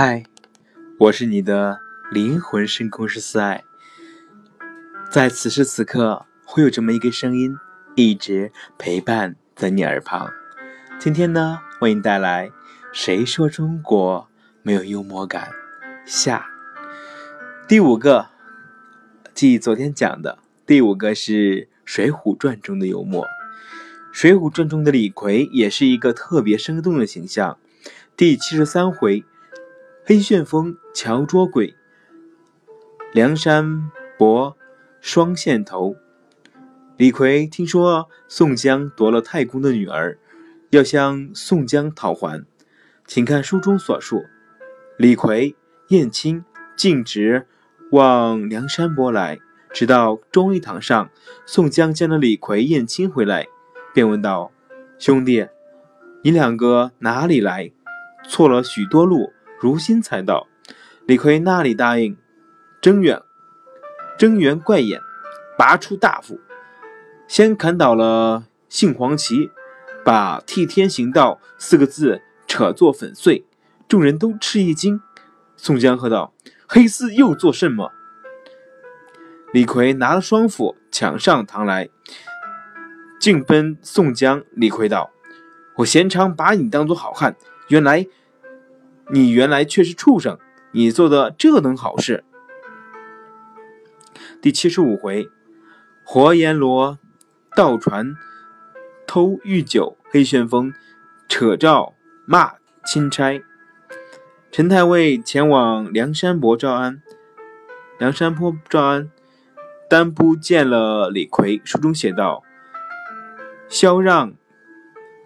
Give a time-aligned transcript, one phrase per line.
[0.00, 0.22] 嗨，
[0.96, 1.80] 我是你的
[2.12, 3.64] 灵魂深空师四爱，
[5.10, 7.56] 在此时此刻，会有这么一个声音
[7.96, 10.30] 一直陪伴在你耳旁。
[11.00, 12.46] 今天呢，为你带来
[12.92, 14.28] 《谁说中国
[14.62, 15.50] 没有幽默感》
[16.06, 16.46] 下
[17.66, 18.28] 第五个，
[19.34, 21.32] 继昨天讲的第五个是
[21.84, 23.24] 《水浒传》中的幽默。
[24.12, 27.58] 《水浒传》中的李逵也是一个特别生动的形象。
[28.16, 29.24] 第七十三回。
[30.08, 31.74] 黑旋风乔捉鬼，
[33.12, 34.56] 梁山伯
[35.02, 35.96] 双线头。
[36.96, 40.18] 李逵听说宋江夺了太公的女儿，
[40.70, 42.42] 要向宋江讨还，
[43.06, 44.24] 请看书中所述。
[44.96, 45.54] 李逵、
[45.88, 46.42] 燕青
[46.74, 47.46] 径直
[47.92, 49.38] 往梁山伯来，
[49.74, 51.10] 直到忠义堂上，
[51.44, 53.46] 宋江见了李逵、燕青回来，
[53.92, 54.52] 便问道
[54.98, 55.46] ：“兄弟，
[56.22, 57.70] 你两个哪里来？
[58.26, 60.46] 错了许多路。”如心才到，
[61.06, 62.16] 李逵那里答应？
[62.80, 63.20] 睁远，
[64.16, 65.00] 睁圆怪眼，
[65.58, 66.40] 拔出大斧，
[67.26, 69.50] 先砍倒了杏黄旗，
[70.04, 73.44] 把“替天行道”四个字扯作粉碎，
[73.88, 75.00] 众人都吃一惊。
[75.56, 76.32] 宋江喝道
[76.68, 77.90] ：“黑厮又做甚么？”
[79.52, 81.88] 李逵拿了双斧，抢上堂来，
[83.18, 84.44] 径奔宋江。
[84.52, 85.10] 李逵道
[85.78, 87.34] ：“我闲常把你当做好汉，
[87.66, 88.06] 原来……”
[89.10, 90.38] 你原来却是畜生！
[90.72, 92.24] 你做的这等好事。
[94.42, 95.30] 第七十五回，
[96.04, 96.98] 活阎罗
[97.56, 98.14] 盗船
[99.06, 100.74] 偷御酒，黑旋风
[101.26, 101.94] 扯诏
[102.26, 103.42] 骂钦差。
[104.50, 107.02] 陈太尉前往梁山泊招安，
[107.98, 109.10] 梁山泊招安，
[109.88, 111.62] 单不见了李逵。
[111.64, 112.42] 书中写道
[113.68, 114.34] ：“萧让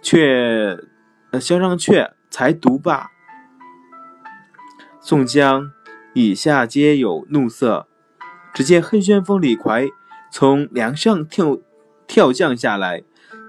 [0.00, 0.78] 却，
[1.32, 3.10] 呃，萧让却才独罢。”
[5.04, 5.72] 宋江
[6.14, 7.88] 以下皆有怒色。
[8.54, 9.90] 只见黑旋风李逵
[10.30, 11.58] 从梁上跳
[12.06, 13.02] 跳降下来，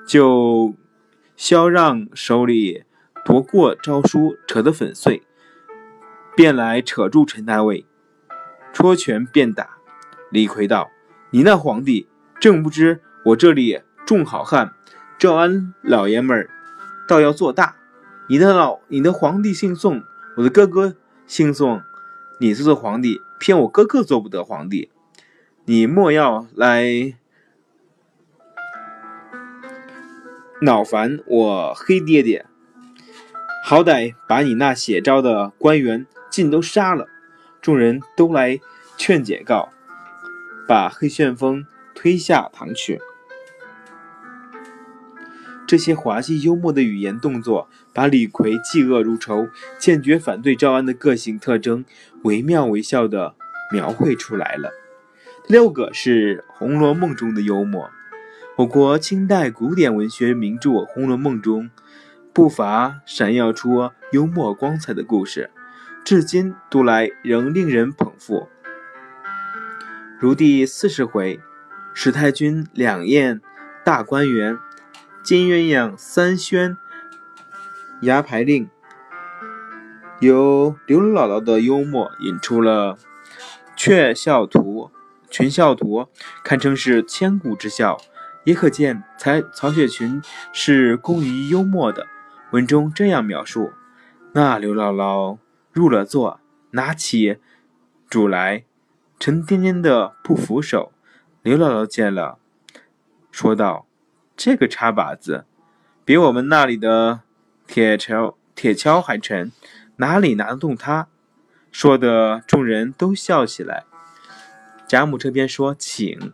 [0.08, 0.74] 就
[1.36, 2.86] 萧让手里
[3.24, 5.22] 夺过诏书，扯得粉碎，
[6.36, 7.86] 便来扯住陈大尉，
[8.74, 9.78] 戳拳便打。
[10.32, 10.90] 李逵道
[11.30, 12.08] ：“你那皇帝
[12.40, 14.74] 正不知我这里众好汉，
[15.20, 16.50] 赵安老爷们儿
[17.08, 17.76] 倒要做大。
[18.28, 20.02] 你的老你的皇帝姓宋，
[20.38, 20.96] 我的哥哥。”
[21.26, 21.82] 姓宋，
[22.40, 24.92] 你做做皇帝，偏我哥哥做不得皇帝。
[25.66, 27.16] 你莫要来
[30.62, 32.46] 恼烦我黑爹爹，
[33.66, 37.08] 好歹把你那写招的官员尽都杀了。
[37.62, 38.60] 众人都来
[38.98, 39.70] 劝解告，
[40.68, 43.02] 把黑旋风推下堂去。
[45.74, 49.48] 这些滑稽幽默的语言动作，把李逵嫉恶如仇、
[49.80, 51.84] 坚决反对招安的个性特征，
[52.26, 53.34] 惟妙惟肖地
[53.72, 54.70] 描绘出来了。
[55.48, 57.90] 第六个是《红楼梦》中的幽默。
[58.58, 61.72] 我国清代古典文学名著《红楼梦》中，
[62.32, 65.50] 不乏闪耀出幽默光彩的故事，
[66.06, 68.48] 至今读来仍令人捧腹。
[70.20, 71.40] 如第四十回，
[71.96, 73.42] 史太君两宴
[73.84, 74.56] 大观园。
[75.24, 76.78] 金鸳鸯三宣
[78.02, 78.70] 牙牌令，
[80.20, 82.98] 由刘姥姥的幽默引出了
[83.78, 84.92] 雀笑图、
[85.30, 86.08] 群笑图，
[86.44, 87.98] 堪称是千古之笑。
[88.44, 92.08] 也可见才曹雪芹是工于幽默的。
[92.52, 93.72] 文中这样描述：
[94.34, 95.38] 那刘姥姥
[95.72, 96.42] 入了座，
[96.72, 97.38] 拿起
[98.10, 98.66] 箸来，
[99.18, 100.92] 沉甸甸的不扶手。
[101.42, 102.38] 刘姥姥见了，
[103.32, 103.88] 说道。
[104.36, 105.46] 这个叉把子，
[106.04, 107.22] 比我们那里的
[107.68, 109.52] 铁锹铁锹还沉，
[109.98, 111.08] 哪里拿得动它？
[111.72, 113.86] 说的众人都笑起来。
[114.88, 116.34] 贾母这边说：“请。”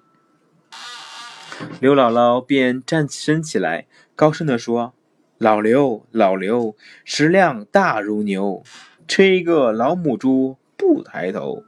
[1.80, 3.86] 刘姥姥便站起身起来，
[4.16, 4.94] 高声地说
[5.38, 8.64] ：“老刘，老刘，食量大如牛，
[9.08, 11.64] 吃一个老母猪不抬头。”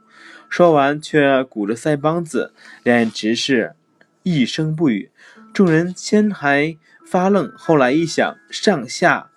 [0.48, 2.52] 说完，却鼓着腮帮子，
[2.82, 3.74] 脸直视，
[4.22, 5.11] 一声不语。
[5.52, 9.28] 众人先还发愣，后来一想，上下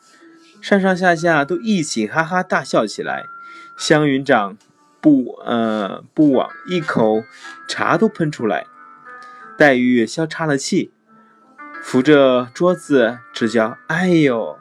[0.62, 3.26] 上上下下都一起哈哈大笑起来。
[3.78, 4.58] 湘云长
[5.02, 7.24] 不呃不枉一口
[7.68, 8.66] 茶都喷出来。
[9.58, 10.94] 黛玉笑岔了气，
[11.84, 14.58] 扶着桌子直叫哎呦。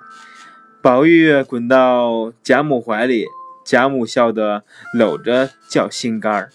[0.82, 3.26] 宝玉滚到贾母怀里，
[3.64, 6.50] 贾母笑得搂着叫心肝儿。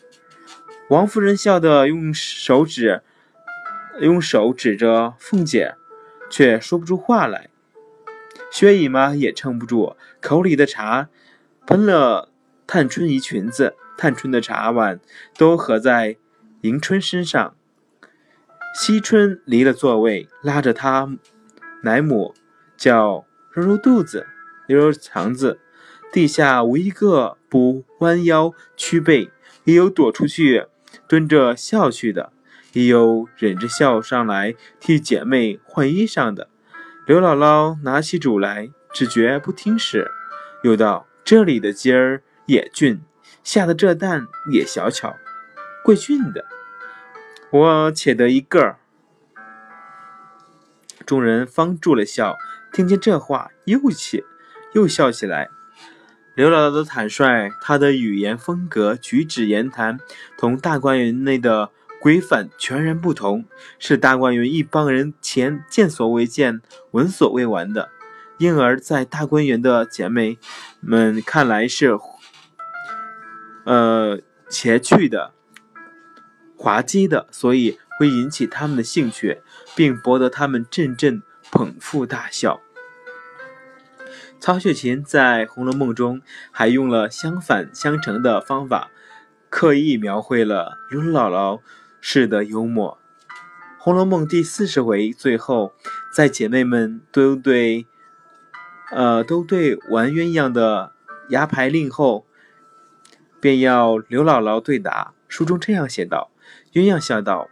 [0.89, 3.01] 王夫人笑得用手指。
[4.01, 5.75] 用手指着凤姐，
[6.29, 7.49] 却说不出话来。
[8.51, 11.09] 薛姨妈也撑不住，口里的茶
[11.67, 12.29] 喷了
[12.65, 14.99] 探春一裙子、探春的茶碗
[15.37, 16.17] 都合在
[16.61, 17.55] 迎春身上。
[18.75, 21.17] 惜春离了座位，拉着她
[21.83, 22.33] 奶母
[22.77, 24.27] 叫揉揉肚子、
[24.67, 25.59] 揉揉肠子。
[26.11, 29.29] 地下无一个不弯腰屈背，
[29.65, 30.65] 也有躲出去
[31.07, 32.33] 蹲着笑去的，
[32.73, 36.49] 也有忍着笑上来替姐妹换衣裳的。
[37.05, 40.11] 刘姥姥拿起主来，只觉不听使，
[40.63, 43.01] 又道：“这里的鸡儿也俊，
[43.43, 45.15] 下的这蛋也小巧，
[45.83, 46.45] 贵俊的。
[47.51, 48.77] 我且得一个儿。”
[51.05, 52.37] 众人方住了笑，
[52.71, 54.23] 听见这话，又起
[54.73, 55.49] 又笑起来。
[56.35, 59.99] 刘姥姥的坦率，她的语言风格、举止言谈，
[60.37, 61.71] 同大观园内的
[62.01, 63.45] 规范全然不同，
[63.77, 66.61] 是大观园一帮人前见所未见、
[66.91, 67.89] 闻所未闻的，
[68.37, 70.37] 因而，在大观园的姐妹
[70.79, 71.97] 们看来是，
[73.65, 74.19] 呃，
[74.49, 75.33] 邪趣的、
[76.55, 79.41] 滑稽的，所以会引起他们的兴趣。
[79.75, 82.59] 并博得他们阵阵捧腹大笑。
[84.37, 86.21] 曹雪芹在《红楼梦》中
[86.51, 88.89] 还用了相反相成的方法，
[89.49, 91.61] 刻意描绘了刘姥姥
[92.01, 92.97] 是的幽默。
[93.81, 95.73] 《红楼梦》第四十回最后，
[96.13, 97.87] 在姐妹们都对，
[98.91, 100.93] 呃，都对完鸳鸯的
[101.29, 102.25] 牙牌令后，
[103.39, 105.13] 便要刘姥姥对答。
[105.27, 106.31] 书中这样写道
[106.73, 107.49] ：“鸳鸯笑道。”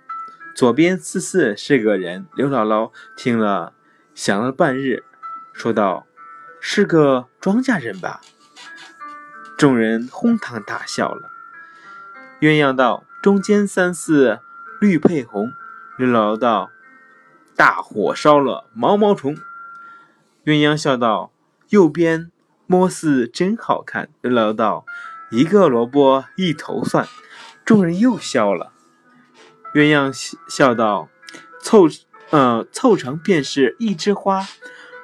[0.55, 3.73] 左边四四是个人，刘姥姥听了，
[4.15, 5.03] 想了半日，
[5.53, 6.07] 说道
[6.59, 8.21] ：“是个庄稼人吧？”
[9.55, 11.29] 众人哄堂大笑了。
[12.41, 14.39] 鸳鸯道：“中间三四
[14.79, 15.51] 绿配红。”
[15.99, 16.69] 刘姥姥道
[17.57, 19.35] ：“大火烧了毛毛虫。”
[20.45, 21.33] 鸳鸯笑道
[21.67, 22.31] ：“右边
[22.67, 24.85] 摸似真好看。”刘姥姥道
[25.29, 27.05] ：“一个萝卜一头蒜。”
[27.65, 28.71] 众人又笑了。
[29.73, 31.09] 鸳鸯笑道
[31.59, 31.89] ：“凑，
[32.29, 34.47] 呃，凑成便是一枝花。”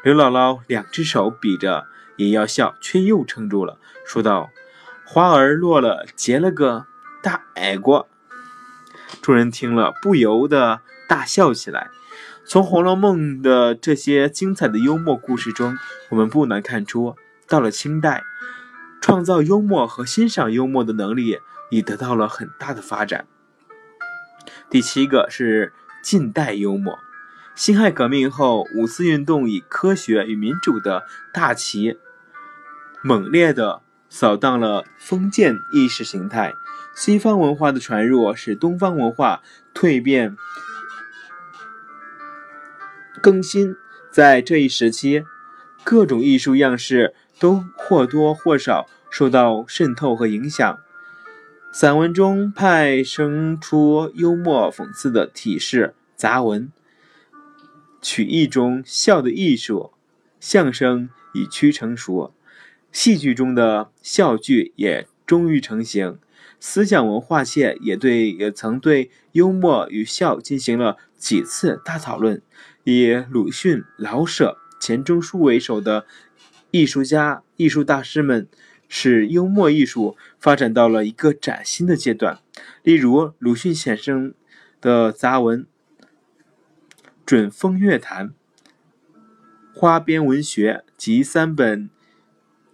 [0.02, 4.50] 刘姥姥两只手比着，也要笑，却又撑住了，说道
[5.04, 6.86] ：“花儿落了，结了个
[7.22, 8.06] 大矮瓜。”
[9.22, 11.90] 众人听了，不由得大笑起来。
[12.46, 15.78] 从《红楼梦》的这些精彩的幽默故事中，
[16.10, 17.16] 我们不难看出，
[17.48, 18.24] 到了清代，
[19.02, 21.38] 创造幽默和欣赏幽默的能力
[21.72, 23.26] 已得到了很大的发展。
[24.70, 25.72] 第七个是
[26.04, 27.00] 近代幽默。
[27.56, 31.98] 辛亥革命后，五四运动以科学与民主的大旗，
[33.04, 36.54] 猛烈地扫荡了封建意识形态。
[36.96, 39.42] 西方文化的传入，使东方文化
[39.74, 40.36] 蜕变
[43.22, 43.76] 更新。
[44.12, 45.24] 在这一时期，
[45.84, 50.80] 各种艺术样式都或多或少受到渗透和影响。
[51.72, 56.72] 散文中派生出幽默讽刺的体式杂文，
[58.00, 59.94] 曲艺中笑的艺术，
[60.40, 62.36] 相声已趋成熟，
[62.92, 66.20] 戏剧中的笑剧也终于成型。
[66.60, 72.42] 思想文化界也对也曾对幽默与笑进行了几次大讨论。
[72.84, 76.06] 以鲁迅、老舍、钱钟书为首的
[76.72, 78.48] 艺术家、艺术大师们。
[78.96, 82.38] 使幽默艺术发展到了一个崭新的阶段。
[82.84, 84.36] 例如，鲁迅先生
[84.80, 85.66] 的杂文
[87.26, 88.28] 《准风月谈》
[89.74, 91.86] 《花边文学》及三本《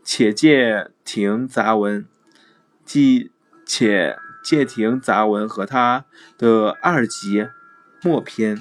[0.04, 2.04] 且介亭杂文》
[2.84, 3.24] 即
[3.70, 6.06] 《且介亭杂文》和他
[6.40, 7.42] 的二集
[8.02, 8.58] 《末篇》，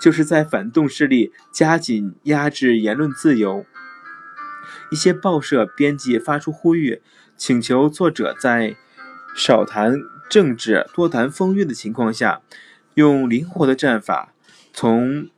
[0.00, 3.66] 就是在反动势力加紧压制言论自由。
[4.90, 7.02] 一些报社编辑发出呼吁，
[7.36, 8.76] 请求作者在
[9.36, 9.92] 少谈
[10.30, 12.40] 政治、多谈风月的情况下，
[12.94, 14.32] 用灵活的战法，
[14.72, 15.28] 从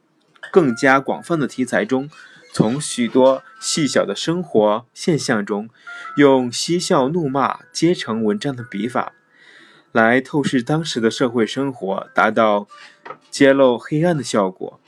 [0.53, 2.09] 更加广泛的题材中，
[2.53, 5.69] 从许多细小的生活现象中，
[6.17, 9.15] 用嬉笑怒骂皆成文章的笔法，
[9.91, 12.69] 来透视当时的社会生活，达到
[13.31, 14.79] 揭露黑暗的效果。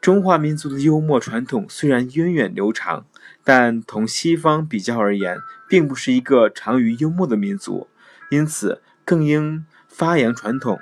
[0.00, 3.06] 中华民族的幽默传统虽然源远流长。
[3.44, 5.36] 但同西方比较而言，
[5.68, 7.88] 并不是一个长于幽默的民族，
[8.30, 10.78] 因此更应发扬传统，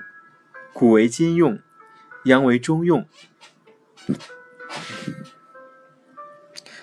[0.74, 1.58] 古为今用，
[2.24, 3.06] 洋为中用，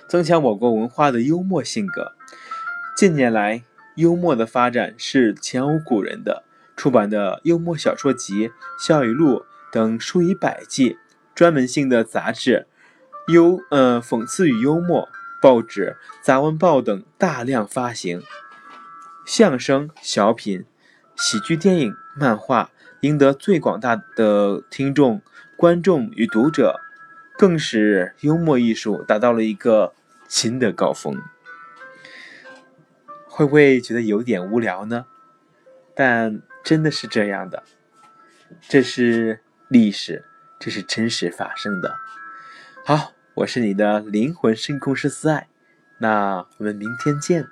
[0.08, 2.14] 增强我国文化的幽默性格。
[2.96, 3.64] 近年来，
[3.96, 6.44] 幽默的发展是前无古人的。
[6.76, 8.50] 出版的幽默小说集
[8.80, 9.40] 《笑语录》
[9.72, 10.98] 等数以百计，
[11.34, 12.68] 专门性的杂志，
[13.28, 15.10] 幽呃讽刺与幽默。
[15.40, 18.24] 报纸、杂文报等大量发行，
[19.24, 20.66] 相声、小品、
[21.16, 22.72] 喜剧、电影、漫画
[23.02, 25.22] 赢得最广大的听众、
[25.56, 26.80] 观众与读者，
[27.38, 29.94] 更使幽默艺术达到了一个
[30.28, 31.22] 新的高峰。
[33.28, 35.06] 会不会觉得有点无聊呢？
[35.96, 37.64] 但真的是这样的，
[38.62, 40.26] 这是历史，
[40.60, 41.96] 这是真实发生的。
[42.84, 45.48] 好，我是你的灵魂深空师思爱，
[46.00, 47.48] 那我们明天见，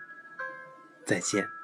[1.05, 1.54] 再见。